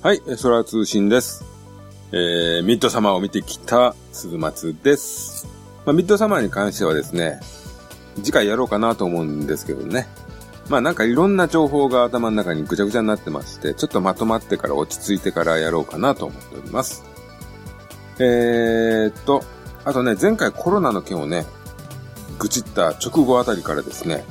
[0.00, 1.44] はい、空通信です。
[2.12, 5.48] えー、ミッドサマーを見てきた鈴松です。
[5.84, 7.40] まあ、ミッドサマーに関してはですね、
[8.22, 10.06] 次回やろうかなと思うんですけどね。
[10.68, 17.02] まあなんかいろんな情報が頭の中にぐちゃぐちゃになってまして、ちょっとまとまってから落ち着いてからやろうかなと思っております。
[18.20, 19.42] えーっと、
[19.84, 21.44] あとね、前回コロナの件をね、
[22.38, 24.24] 愚痴った直後あたりからですね、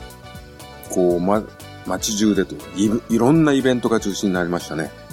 [0.92, 1.44] こう、ま、
[1.86, 2.62] 街中でという
[3.02, 5.06] かい、いろんなイベントが中止になりましたね。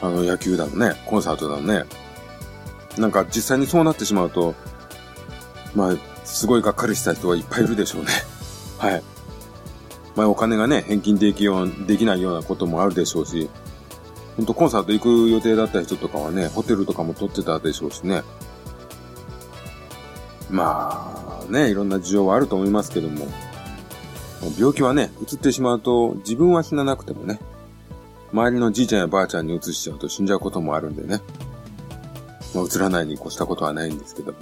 [0.00, 1.84] あの、野球だのね、コンサートだのね。
[2.98, 4.54] なんか実際にそうなってしまうと、
[5.74, 8.08] まあ、すごいがっかりした人はいっぱいいるでしょうね。
[8.78, 9.02] はい。
[10.16, 13.48] まあ、お金がね、返金できよう、できないようなこともあるでしょうし、
[14.36, 18.22] ほんとコンサート行く予定だった人とかはね、ホテルとかも取ってたでしょうしね。
[20.50, 23.26] まあ、ね、いろんな事情はあると思いますけども、
[24.58, 27.40] 病気はね、移ってしまうと、自分は死ななくてもね、
[28.32, 31.20] 周りのじいちゃんやばあちゃんに移しちゃうと死んじゃうこともあるんでね。
[32.54, 34.34] まあ、移らないに越したことはないんですけど。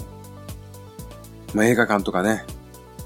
[1.55, 2.45] まあ、映画館とかね、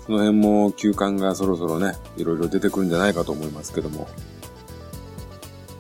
[0.07, 4.09] その辺も休館がそろそろね、いろいろ出てくるんじゃないかと思いますけども。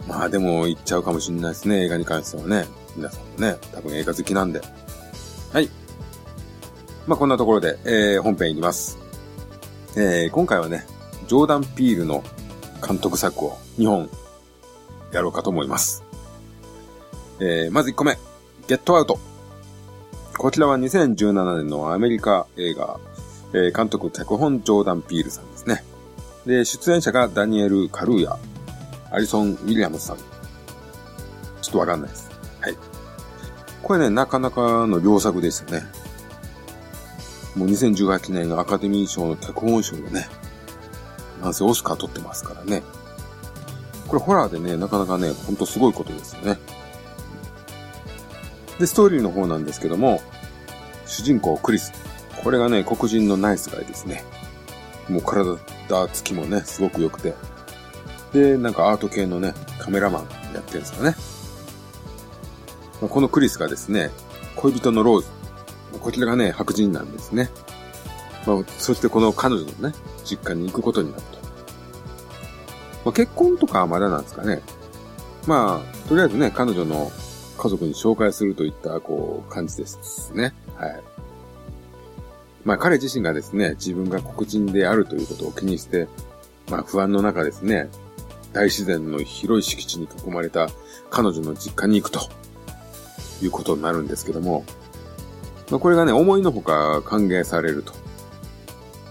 [0.06, 2.66] まあでも行っちゃうかもしれないですね、映画に関してはね。
[2.96, 4.60] 皆さんもね、多分映画好きなんで。
[5.52, 5.68] はい。
[7.06, 8.98] まあこんなところで、えー、本編いきます。
[9.96, 10.86] えー、今回はね、
[11.26, 12.22] ジョーダン・ピールの
[12.86, 14.10] 監督作を2本
[15.12, 16.04] やろうかと思います。
[17.40, 18.18] えー、まず1個目、
[18.68, 19.18] ゲットアウト。
[20.36, 22.98] こちらは2017年のアメリカ映画、
[23.52, 25.84] えー、監督脚本ジョーダン・ピールさんですね。
[26.46, 28.38] で、出演者がダニエル・カルーヤ、
[29.10, 30.16] アリソン・ウィリアムズさん。
[30.16, 30.24] ちょ
[31.68, 32.30] っとわかんないです。
[32.60, 32.76] はい。
[33.82, 35.82] これね、なかなかの良作でしたね。
[37.56, 40.28] もう2018年のアカデミー賞の脚本賞でね、
[41.42, 42.82] なんせオスカー取ってますからね。
[44.10, 46.58] これホラーでね、なかなかね、ほんとすごいことですよね。
[48.80, 50.20] で、ストーリーの方なんですけども、
[51.06, 51.92] 主人公クリス。
[52.42, 54.24] これがね、黒人のナイスガイですね。
[55.08, 55.58] もう体
[56.08, 57.34] つきもね、すごく良くて。
[58.32, 60.22] で、なんかアート系のね、カメラマン
[60.54, 61.14] やってるんですかね。
[63.08, 64.10] このクリスがですね、
[64.56, 65.28] 恋人のローズ。
[66.00, 67.48] こちらがね、白人なんですね。
[68.44, 69.94] まあ、そしてこの彼女のね、
[70.24, 71.39] 実家に行くことになると。
[73.04, 74.60] まあ、結婚とかはまだなんですかね。
[75.46, 77.10] まあ、とりあえずね、彼女の
[77.58, 80.54] 家族に紹介するといった、こう、感じですね。
[80.76, 81.00] はい。
[82.64, 86.08] まあ、彼自身がですね、自分が黒人であるということを気にして、
[86.70, 87.88] まあ、不安の中ですね、
[88.52, 90.68] 大自然の広い敷地に囲まれた
[91.08, 92.20] 彼女の実家に行くと
[93.42, 94.64] いうことになるんですけども、
[95.70, 97.92] まあ、これがね、思いのほか歓迎されると。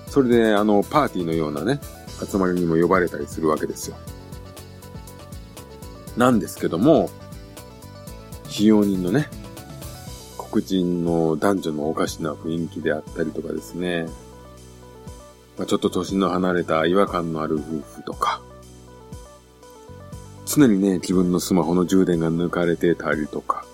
[0.08, 1.80] それで、あの、パーティーのようなね、
[2.25, 3.97] 集まりにも呼ばれたりするわけですよ。
[6.18, 7.09] なんですけども、
[8.47, 9.30] 使用人のね、
[10.38, 14.08] 黒人の男女のおかしな雰囲気であったりとかですね、
[15.58, 17.59] まあ、ちょっと年の離れた違和感のある夫
[17.97, 18.41] 婦とか、
[20.46, 23.66] 常にね、自分のスマホの充電が抜かれてたりとか、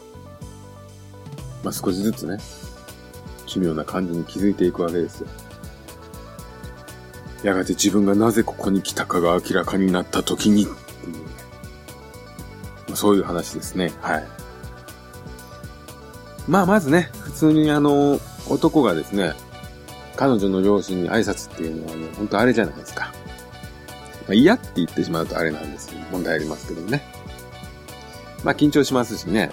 [1.64, 2.38] まあ、少しずつね、
[3.46, 5.28] 奇妙な感じに気づいていくわけですよ。
[7.46, 10.68] やがて自分がなぜここに来たかが明らかになった時に、
[12.96, 13.94] そういう話ですね。
[14.02, 14.28] はい。
[16.48, 18.20] まあ、まずね、普通にあの、
[18.50, 19.34] 男がですね、
[20.16, 23.14] 彼女の両親に挨拶っていうのはね、本当あれじゃないですか。
[24.28, 27.04] まあ、嫌って言ってしまうとあれなんです、問題ありますけどね。
[28.44, 29.52] まあ、緊張しますしね、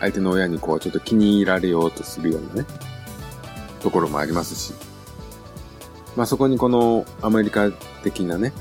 [0.00, 2.68] 相手の親にこう、ちょっと気に入られようとするようなね、
[3.80, 4.87] ところもありますし。
[6.18, 7.70] まあ、そこにこのアメリカ
[8.02, 8.52] 的なね、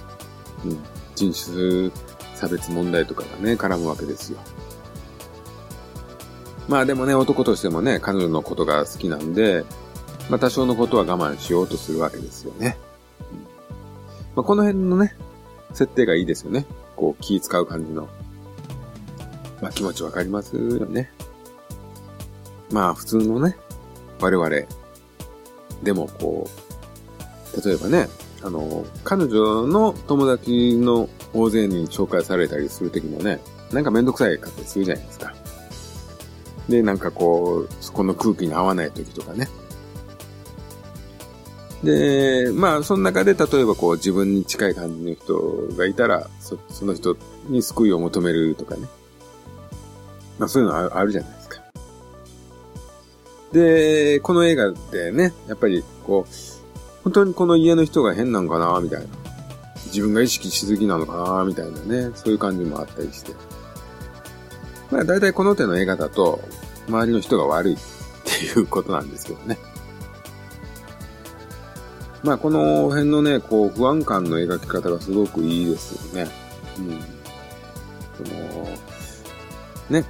[0.64, 0.80] うん、
[1.16, 1.90] 人種
[2.36, 4.38] 差別問題とかがね、絡むわけですよ。
[6.68, 9.66] まあでもね、男としてもね、彼女のことが好きなんで、
[10.30, 12.78] まあ多少のことは我慢しようとするわけですよね。
[13.32, 13.38] うん
[14.36, 15.16] まあ、この辺のね、
[15.74, 16.68] 設定がいいですよね。
[16.96, 18.08] こう気使う感じの。
[19.64, 21.12] まあ気持ちわかりますよね。
[22.72, 23.58] まあ普通のね、
[24.22, 24.50] 我々
[25.82, 26.67] でもこう、
[27.64, 28.08] 例えばね、
[28.44, 33.40] あの、彼女の友達の大勢に紹介されたりするときもね、
[33.72, 35.34] なんかめんどくさいかったりするじゃないですか。
[36.70, 39.48] で、なんかこう、そこの空気に合わないときとかね。
[41.84, 47.16] で、まあ、その中で例えばこう自分に近い感じの人がいたら、そその人
[47.50, 48.88] に救いを求めるとかね。
[50.40, 51.62] まあそういうのああるじゃないですか。
[53.54, 56.34] で、この映画でね、やっぱりこう、
[57.08, 59.08] 本当にこの家の人が変なんかなみたいな。
[59.86, 62.12] 自分が意識しすぎなのかなみたいなね。
[62.16, 63.32] そういう感じもあったりして。
[64.92, 66.42] まあ大体この手の映画だと、
[66.90, 67.78] 周りの人が悪いっ
[68.26, 69.58] ていうことなんですけどね。
[72.24, 76.30] まあこの辺のね、こう不安感の描き方がすごくいいですよね。
[76.80, 77.00] うん。
[78.18, 80.06] その、ね、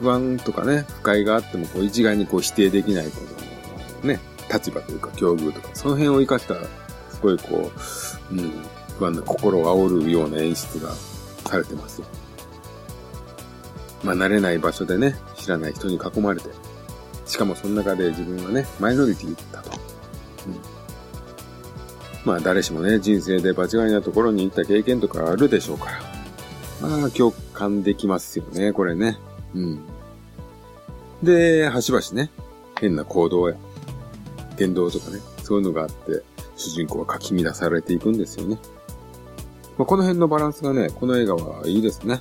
[0.00, 3.22] 不安とかね、不快があってもこう一概にこう否定できないこ
[4.02, 4.20] の、ね、
[4.52, 6.54] 立場というか境遇とか、その辺を活かした、
[7.14, 7.70] すごいこ
[8.30, 8.52] う、うん、
[8.98, 10.92] 不安な心を煽るような演出が
[11.46, 12.06] されてますよ。
[14.02, 16.48] まあ慣れない場所でね、知らない人に囲まれて、
[17.26, 19.70] しかもその中で自分はね、マイノリティだと。
[20.46, 20.56] うん、
[22.24, 25.90] まあ誰しもね、人生で場違いなところに行った経験とかあるでしょうか
[26.80, 26.88] ら。
[26.88, 29.18] まあ共感できますよね、これね。
[29.54, 29.80] うん。
[31.22, 32.30] で、端々ね、
[32.80, 33.56] 変な行動や、
[34.60, 36.22] 言動とかね、そういうのがあって、
[36.56, 38.58] 主人公はかき乱されていくんですよね。
[39.78, 42.20] まあ、この辺のバランスがね、この映画はいいですね。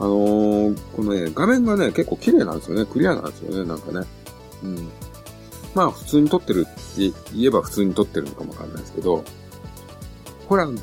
[0.00, 2.86] あのー、このね、画面がね、結構綺麗なんですよね。
[2.86, 4.06] クリアなんですよね、なんかね。
[4.62, 4.88] うん。
[5.74, 9.22] まあ、普通に撮ってるって言えば普通に撮ってるのかもわかんないですけど、
[10.48, 10.80] ホラー、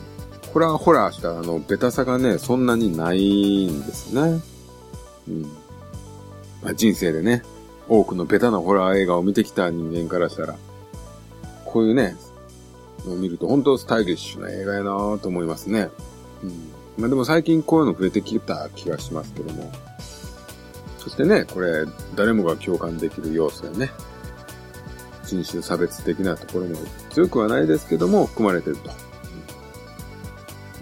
[0.53, 4.41] ホラーホラーしたあの、ベタさがね、そんなにないんですね。
[5.27, 5.41] うん。
[6.61, 7.41] まあ、人生でね、
[7.87, 10.55] 多くのベタなホラー映画を見てきた人間からしたら、
[11.65, 12.15] こういうね、
[13.07, 15.89] を見ると本当スタイリッシュな映画やなと思いますね。
[16.43, 16.71] うん。
[16.97, 19.71] まあでも最近こういうの増えてきた気がしますけども。
[20.99, 21.85] そしてね、これ、
[22.15, 23.91] 誰もが共感できる要素やね。
[25.23, 26.77] 人種差別的なところも
[27.11, 28.89] 強くはないですけども、含まれてると。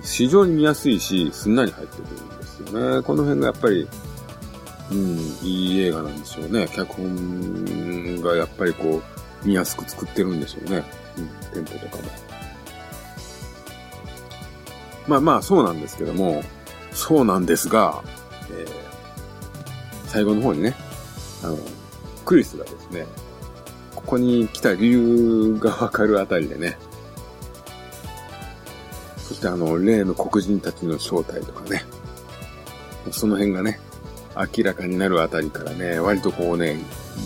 [0.02, 3.04] 非常に見やすいし、すんなり入ってくるんですよね。
[3.04, 3.88] この辺がやっぱり、
[4.92, 6.68] うん、いい映画なんでしょうね。
[6.68, 9.02] 脚本がやっぱりこ
[9.44, 10.84] う、見やすく作ってるんでしょうね。
[11.18, 12.04] うん、テンポとかも。
[15.08, 16.44] まあまあ、そうなんですけども、
[16.92, 18.04] そうなんですが、
[18.52, 18.68] えー、
[20.08, 20.76] 最後の方にね、
[21.44, 21.58] あの、
[22.26, 23.06] クリスがですね、
[23.96, 26.78] ここに来た理由がわかるあたりでね、
[29.18, 31.84] そしてあの、例の黒人たちの正体とかね、
[33.12, 33.80] その辺がね、
[34.36, 36.80] 明らかになるあたりからね、割とこうね、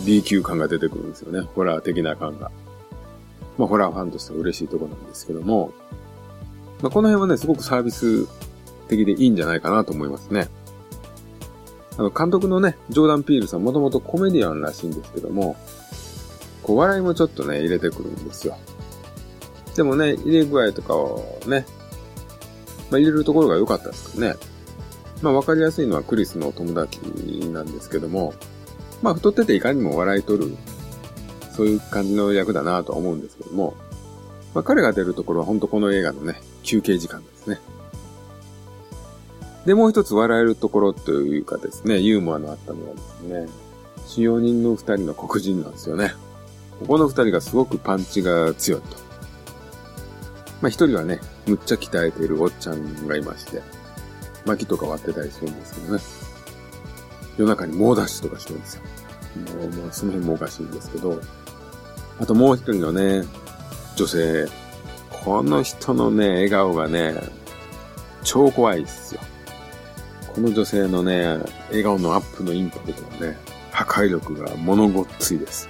[0.04, 1.46] B 級感が出てくるんですよね。
[1.54, 2.50] ホラー的な感が。
[3.56, 5.72] まあ、ホラーファンとしては嬉しいとこなんですけども、
[6.80, 8.26] まあ、この辺はね、すごくサービス
[8.88, 10.48] 的でいいんじゃないかなと思いますね。
[11.96, 15.56] あの、監督のね、ジョーダン・ピールさんもともとコメディアンらしいんですけども、
[16.62, 18.56] こう、笑いもちょっとね、入れてくるんですよ。
[19.74, 21.66] でもね、入れ具合とかをね、
[22.90, 24.36] まあ、入れるところが良かったですけどね。
[25.22, 27.00] まあ、わかりやすいのはクリスの友達
[27.50, 28.34] なんですけども、
[29.02, 30.56] まあ、太ってていかにも笑い取る
[31.58, 33.74] そういう感じの役だなとは思うんですけども、
[34.54, 37.58] まあ、彼が出るところは本当この映画のね、休憩時間ですね。
[39.66, 43.48] で、もう一つ笑えるところというかですね、ユーモアのあったのはですね、
[44.06, 46.14] 使用人の二人の黒人なんですよね。
[46.78, 48.96] ここの二人がすごくパンチが強いと。
[50.62, 53.62] まあ一人はね、むっちゃ鍛えているおっちゃんがいまして、
[54.48, 56.02] 薪とか割ってたりするんですけどね。
[57.38, 58.82] 夜中に猛ダッシュとかしてるんですよ。
[59.58, 61.20] もう、もうその辺もおかしいんですけど、
[62.18, 63.24] あともう一人のね、
[63.96, 64.48] 女性。
[65.24, 67.14] この人のね、笑顔がね、
[68.24, 69.20] 超怖いっすよ。
[70.34, 73.36] この女性のね、笑顔のアップのインパクトはね、
[73.72, 75.68] 破壊力が物ごっついです。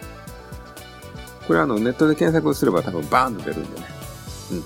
[1.47, 3.87] これあの、ネットで検索すれば多分バーンと出るんでね。
[4.53, 4.63] うん。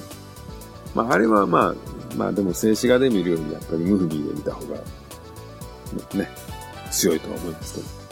[0.94, 1.74] まあ、あれはまあ、
[2.16, 4.76] まあでも静止画で見るよりやっぱりムービーで見た方が、
[6.14, 6.28] ね、
[6.90, 8.02] 強いとは思いますけど。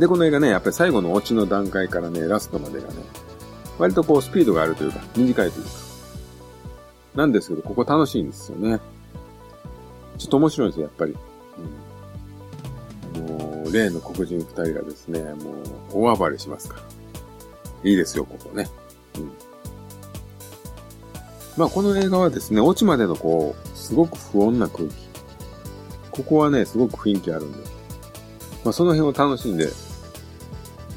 [0.00, 2.94] で、この映画ね、やっぱり最後のオチの段階からね、ラストまでがね、
[3.78, 5.70] 割とこうスピードがあるというか、短いというか。
[7.14, 8.78] なんですけど、ここ楽しいんですよね。
[10.18, 11.16] ちょっと面白いんですよ、やっぱり。
[13.16, 15.52] うん、もう、例の黒人二人がですね、も
[15.92, 16.82] う、大暴れしますから。
[17.90, 18.68] いいですよ、ここね。
[21.56, 24.94] まあ、この映画はですね、オチまでのこう、すごく不穏な空気。
[26.10, 27.58] ここはね、すごく雰囲気あるんで。
[28.64, 29.68] まあ、その辺を楽しんで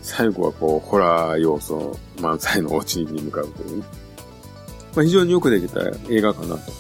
[0.01, 3.86] 最後はこう、ホラー要素満載のオチに向かうという、ね
[4.96, 6.72] まあ、非常によくできた映画かなと。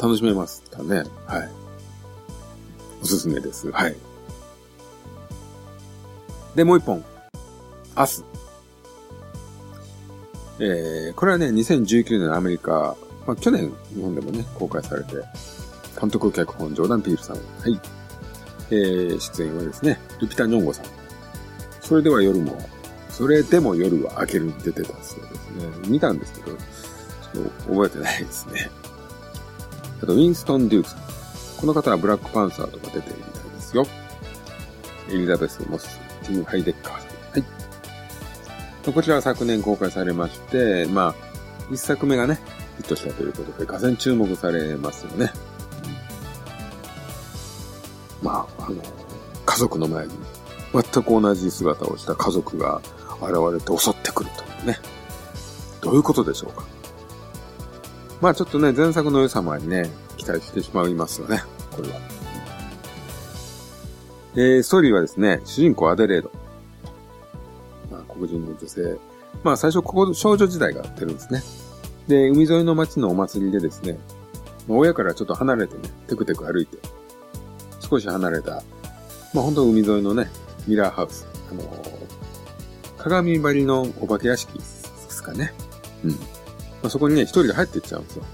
[0.00, 1.02] 楽しめましたね。
[1.26, 1.50] はい。
[3.02, 3.70] おすすめです。
[3.70, 3.96] はい。
[6.54, 7.04] で、もう一本。
[7.96, 8.24] 明日。
[10.60, 12.96] えー、これはね、2019年のアメリカ、
[13.26, 15.14] まあ、去年日本でもね、公開されて、
[16.00, 17.36] 監督脚本、ジョーダン・ピールさん。
[17.36, 17.80] はい。
[18.70, 20.86] えー、出演はですね、ルピタ・ニョンゴさん。
[21.80, 22.56] それでは夜も、
[23.08, 25.88] それでも夜は明けるに出てたそうですね。
[25.88, 28.70] 見たんですけど、ちょっと覚えてないですね。
[30.02, 31.00] あと、ウィンストン・デュークさん。
[31.60, 33.86] この方はブラックパンサーとか出てるみたいですよ。
[35.10, 37.42] エリザベス・モス、ティム・ハイデッカーさん。
[37.42, 37.46] は
[38.88, 38.92] い。
[38.94, 41.14] こちらは昨年公開されまして、まあ、
[41.70, 42.40] 一作目がね、
[42.80, 45.30] ヒットしたということで、がぜ注目されますよね。
[48.22, 48.76] まあ、あの、
[49.44, 50.12] 家族の前に
[50.72, 52.80] 全く同じ姿をした家族が
[53.20, 54.78] 現れて襲ってくるというね。
[55.82, 56.64] どういうことでしょうか。
[58.20, 61.42] まあちょっとね、前作の良さもありね、期待してしまいますよね。
[61.70, 61.94] これは。
[64.34, 66.30] えー、ストーリーはですね、主人公アデレード。
[67.90, 68.98] まあ黒人の女性。
[69.42, 71.42] まあ最初ここ少女時代が出るんですね。
[72.10, 73.96] で、海沿いの町のお祭りでですね、
[74.66, 76.76] 親からちょっと離れてね、テクテク歩いて、
[77.78, 78.64] 少し離れた、
[79.32, 80.28] まあ本当海沿いのね、
[80.66, 81.28] ミラーハウス。
[81.52, 85.54] あのー、鏡張りのお化け屋敷ですかね。
[86.04, 86.10] うん。
[86.10, 86.16] ま
[86.84, 88.24] あ、そこにね、一人で入っていっちゃうんですよ。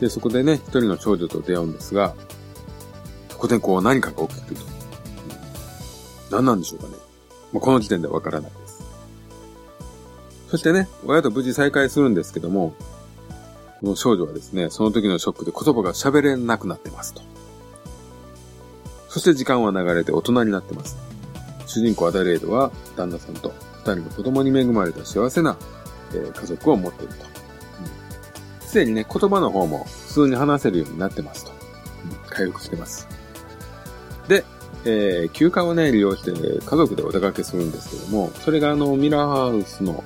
[0.00, 2.14] で、そこでね、一人の少女と出会うんですが、
[3.28, 4.62] そこでこう何かが起きてると。
[6.30, 6.94] 何なんでしょうかね。
[7.52, 8.65] まあ、この時点ではわからないで。
[10.56, 12.72] そしてね、親と無事再会するんですけども、
[13.82, 17.20] この少女はですね、その時のショックで言葉が喋れなくなってますと。
[19.10, 20.96] そして時間は流れて大人になってます。
[21.66, 25.58] 主人公アダレードは旦那さんと二人の子供に恵まれた幸せな、
[26.14, 27.26] えー、家族を持っていると。
[28.66, 31.50] す、で、にね、言葉の方も普通に話せるようになってますと。
[31.50, 31.54] う
[32.14, 33.06] ん、回復してます。
[34.26, 34.42] で、
[34.86, 40.04] えー、休暇をね、利用して家族でお出かけするんですけども、それがあの、ミラーハウスの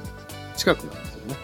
[0.60, 1.36] 近くなんですよね。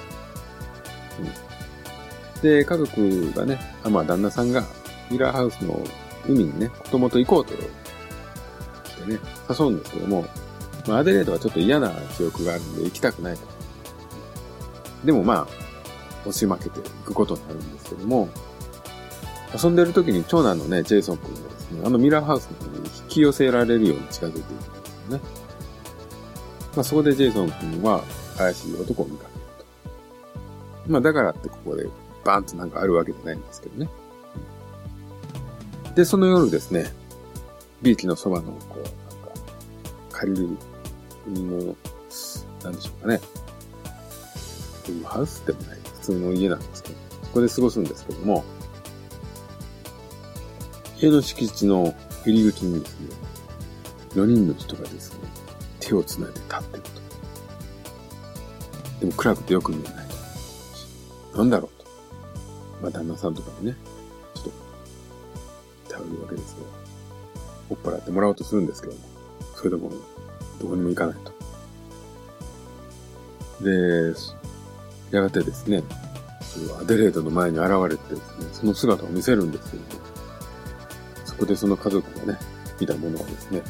[2.36, 4.62] うん、で、家族がね、あまあ、旦那さんが
[5.10, 5.82] ミラーハウスの
[6.28, 7.58] 海にね、子供と行こうとし
[9.04, 9.18] てね、
[9.48, 10.26] 誘うんですけども、
[10.86, 13.40] まあ、アデレードはちょっと嫌な記憶があるんで行きたくないと。
[15.02, 18.28] でもまあ、押し負けていくことになるんですけども、
[19.62, 25.20] 遊んでる時に長男のね、ジェイソン君がですね、あのミラーハウスの方に引き寄せられるように近づいていくんですよね。
[26.74, 28.04] まあそこでジェイソン君は
[28.36, 29.44] 怪しい男を見かける
[30.86, 30.92] と。
[30.92, 31.88] まあだからってここで
[32.24, 33.88] バーンとなんかあるわけじゃないんですけどね。
[35.94, 36.92] で、その夜ですね、
[37.82, 38.92] ビーチのそばの、こう、なんか、
[40.10, 40.48] 借りる
[41.26, 41.76] 海の、
[42.62, 43.20] なんでしょうかね。
[45.04, 48.44] ハウスでもない、普通の家なんですけど、そこで過ごすんですけども、
[50.98, 53.08] 家の敷地の入り口にですね、
[54.14, 55.20] 4人の人がですね、
[55.80, 57.05] 手を繋いで立ってると。
[59.00, 60.06] でも暗くてよく見えない。
[61.36, 61.88] なんだろうと。
[62.82, 63.76] まあ、旦那さんとかにね、
[64.34, 64.44] ちょっ
[65.88, 66.58] と頼るわけですよ。
[67.70, 69.00] 追っ払ってもらおうとするんですけども、
[69.54, 69.90] それでも、
[70.60, 71.32] どこにも行かないと。
[73.64, 74.14] で、
[75.10, 75.82] やがてですね、
[76.80, 79.88] アデレードの前に現れてですね、その姿を見せるんですけども、
[81.24, 82.38] そこでその家族がね、
[82.80, 83.62] 見たものはですね、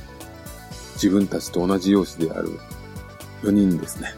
[0.95, 2.51] 自分たちと同じ容姿である
[3.43, 4.15] 4人ですね。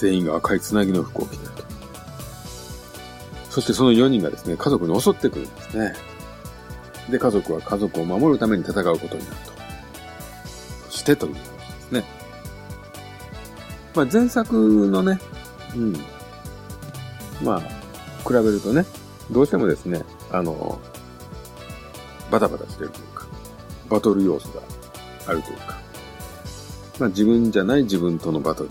[0.00, 1.64] 全員が赤いつなぎの服を着ていると。
[3.50, 5.92] そしてその4人がですね、家族に襲ってくるんですね。
[7.10, 9.52] で、家族は家族を守るために戦うことになると。
[10.88, 12.04] そしてという話ですね。
[13.94, 15.18] まあ前作のね、
[15.76, 15.92] うん。
[17.42, 17.60] まあ、
[18.26, 18.86] 比べるとね、
[19.30, 20.80] どうしてもですね、あの、
[22.30, 23.26] バタバタしてるというか、
[23.90, 24.62] バトル要素が
[25.26, 25.78] あるというか、
[27.00, 28.70] まあ自分じゃない自分とのバトル。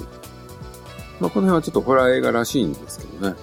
[1.20, 3.36] まあこの辺はちょっとホラー映画らしいんですけどね。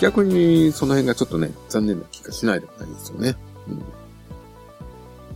[0.00, 3.36] 逆にその辺がちょっとね、残念な気がしないでもないですよね。
[3.68, 3.78] うん。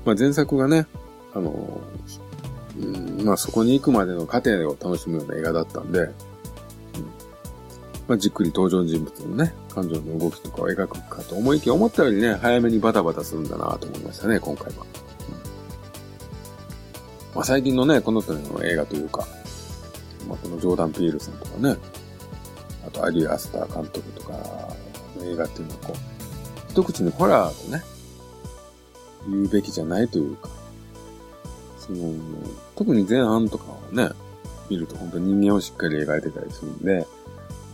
[0.05, 0.87] まあ前作がね、
[1.35, 1.81] あの、
[2.79, 6.11] うん、まあそこに行くまでの過程を楽しむような映画だったんで、
[8.07, 14.83] まあじっくり登場人物のね、感情の動きとかを描くかと思いきや思ったよりね、早めにバタバタするんだなと思いましたね、今回は。
[14.83, 14.87] うん、
[17.37, 19.27] まあ最近のね、この手の映画というか、
[20.29, 21.77] まあこのジョーダン・ピールさんとかね、
[22.87, 24.33] あとアリ・アスター監督とか
[25.19, 25.97] の映画っていうのはこう、
[26.71, 27.83] 一口にホラーとね、
[29.29, 30.49] 言うべきじゃないというか、
[31.79, 32.15] その、
[32.77, 34.11] 特に前半とかをね、
[34.69, 37.07] 見ると本当に人間をしっかり描いてたりするんで、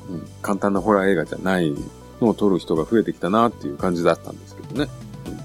[0.08, 1.74] うん、簡単なホラー映画じゃない
[2.20, 4.90] のを撮る人が増えてきたなっていう感じだったんですけどね。
[5.26, 5.42] うん、ま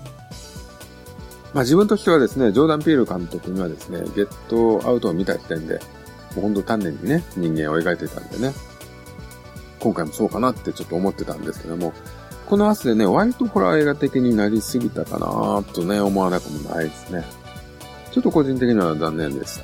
[1.55, 5.79] あ自分としてはですね、ジョーダン・ピール監督にはですね、ゲットアウトを見た時点で、
[6.35, 8.53] もうほんと丹念にね、人間を描いてたんでね、
[9.79, 11.93] 今回もそうかなってちょっと思ってたんですけども、
[12.47, 17.23] この明日でね、割とホラー映画的になりすぎたかなとね、思わなくもないですね。
[18.11, 19.57] ちょっと個人的には残念でし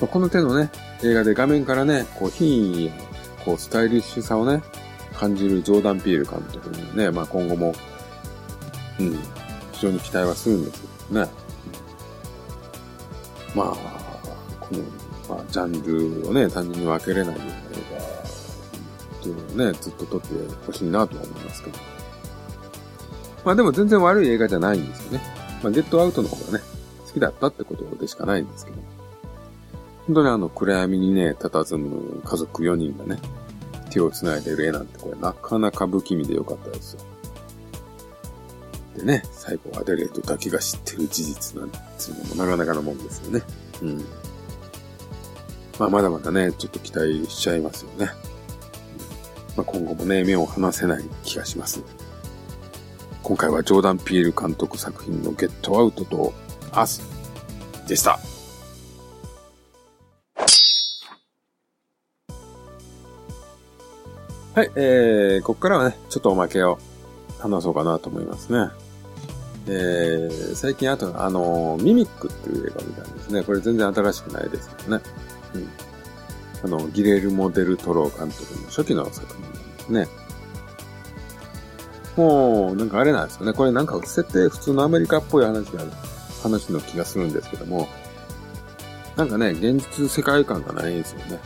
[0.00, 0.06] た。
[0.06, 0.70] この手のね、
[1.02, 2.92] 映画で画面からね、こう、品位や、
[3.44, 4.62] こう、スタイリッシュさをね、
[5.14, 7.74] 感じるジョーダン・ピール監督にね、まあ今後も、
[9.00, 9.12] うん、
[9.72, 11.30] 非常に期待はするんですけどね。
[13.54, 13.93] まあ、
[14.68, 14.74] こ
[15.28, 17.50] の、まあ、ジャンルをね、単純に分けれないような映
[17.92, 18.04] 画
[19.18, 20.26] っていうのをね、ずっと撮って
[20.66, 21.78] ほしいなとは思いますけど。
[23.44, 25.20] まあでも全然悪い映画じゃないんですよね。
[25.62, 26.64] まあ、ゲットアウトの方がね、
[27.06, 28.78] 好きだったってことでしかないんですけど。
[30.06, 33.20] 本当にあの、暗闇にね、佇む家族4人がね、
[33.90, 37.00] 手を繋いでる絵なんてこれなかなか不気味でよかったですよ。
[38.96, 41.80] でね、最後アデレートだけが知ってる事実なんてい
[42.10, 43.42] うのもなかなかのもんですよね。
[43.82, 44.04] うん。
[45.78, 48.12] まあまだまだね、ちょっと期待しちゃいますよね。
[49.56, 51.82] まあ今後もね、目を離せない気がします。
[53.22, 56.32] 今回はジョーダン・ピール監督作品のゲットアウトと
[56.72, 57.02] アス
[57.88, 58.18] でした。
[64.54, 66.78] はい、えー、ここからはね、ちょっとおまけを
[67.40, 68.68] 話そうかなと思いますね。
[69.66, 73.42] えー、最近あと、あの、ミミックっていう映画を見たんですね。
[73.42, 75.02] これ全然新しくないですけどね。
[75.54, 75.68] うん。
[76.64, 80.08] あの、ギレルモ・デル・トロー監督の初期の作品ですね。
[82.16, 83.52] もう、なんかあれなんですよね。
[83.52, 85.90] これなんか設定普通のアメリカっぽい話がある、
[86.42, 87.88] 話の気がするんですけども、
[89.16, 91.40] なんかね、現実世界観がないんですよね。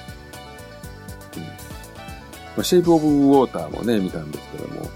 [2.57, 4.91] まあ、シェイプオブウォーターもね、見たんですけども、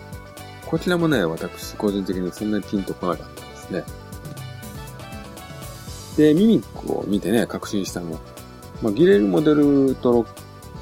[0.67, 3.85] こちらもね、私個人的にそんなにピンとこなかったですね。
[6.17, 8.19] で、ミミックを見てね、確信したのは、
[8.83, 10.27] まあ、ギレルモデルトロ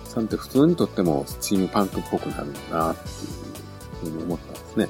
[0.05, 4.89] さんって普通にとってもスチームパンクっぽくなるんだなっていうふうに思ったんですね。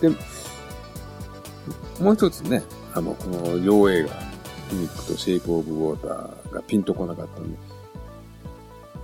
[0.00, 0.08] で、
[2.02, 2.62] もう一つね、
[2.94, 4.10] あの、この両映画、
[4.72, 7.58] ミミックとシェイプオブウォーターがピンとこなかったんで、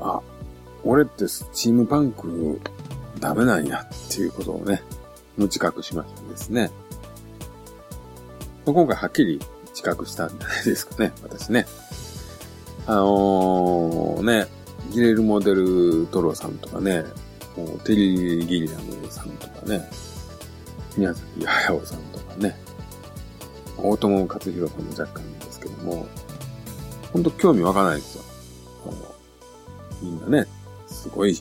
[0.00, 0.20] あ、
[0.84, 2.60] 俺ってスチームパンク
[3.18, 4.82] ダメなんやっていうことをね、
[5.36, 6.70] 無自覚しましたですね。
[8.64, 11.66] 今回はっきり自覚したんじゃないですかね、私ね。
[12.86, 14.46] あのー、ね、
[14.90, 17.04] ギレルモデルトロさんとかね、
[17.56, 19.88] もうテリー・ギリアムさんとかね、
[20.96, 22.56] 宮崎駿さんとかね、
[23.76, 26.06] 大友克弘さんも若干ですけども、
[27.12, 28.24] ほんと興味わかないですよ。
[30.02, 30.46] みんなね、
[30.86, 31.36] すごい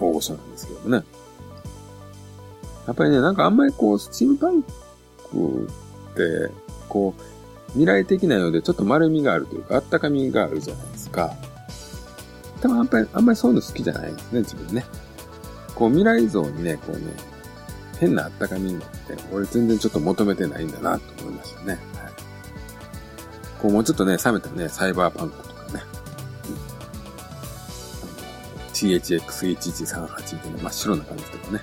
[0.00, 1.04] 大御所なんですけどもね。
[2.86, 4.68] やっぱりね、なんかあんまりこう、スチームパンク
[6.12, 6.52] って、
[6.88, 7.37] こう、
[7.68, 11.34] 未来的なようでちょっと丸みがあるというか、あったかみがあるじゃないですか。
[12.60, 14.84] 多分あんまり、あんまりそういうの好きじゃないですね、自分ね。
[15.74, 17.02] こう、未来像にね、こうね、
[18.00, 21.72] 変なあったかみになって、俺全然ちょっと求めてないんだなと思いましたね。
[21.72, 21.80] はい。
[23.60, 25.82] こう、もうちょっとね、冷めたね、サイバーパンクとかね。
[28.72, 31.60] THX1138 みたいな真っ白な感じとかね。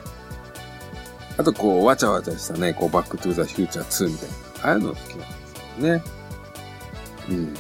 [1.38, 4.36] あとこう、わちゃわちゃしたね、こう、バックトゥーザフューチャー2みたいな。
[4.70, 5.45] ああいうの好きなんですけど
[5.78, 6.04] ね。
[7.30, 7.54] うん。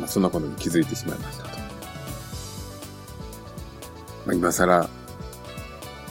[0.00, 1.58] まあ、そんなことに気づいてしまいましたと。
[4.26, 4.88] まあ、今更、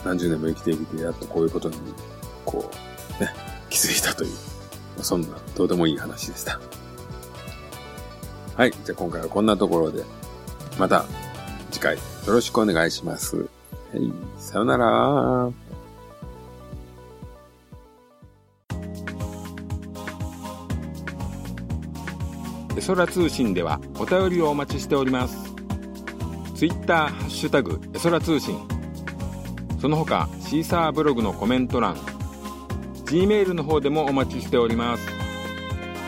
[0.04, 1.76] 何十年も生きてきて、やっとこういうことに、
[2.44, 2.70] こ
[3.18, 3.30] う、ね、
[3.70, 4.36] 気づいたという、ま
[5.00, 6.60] あ、そんな、どうでもいい話でした。
[8.56, 8.70] はい。
[8.70, 10.04] じゃあ今回はこんなところで、
[10.78, 11.04] また
[11.70, 13.36] 次回よろしくお願いします。
[13.36, 13.42] は
[13.94, 15.50] い、さよなら。
[22.86, 25.54] 空通信ではお便りをお待ちしております。
[26.54, 28.58] ツイッターハッシュタグエソラ通信。
[29.80, 31.96] その他シーサーブログのコメント欄
[33.06, 35.08] G メールの方でもお待ちしております。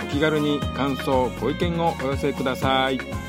[0.08, 3.23] お気軽に感想ご意見をお寄せください。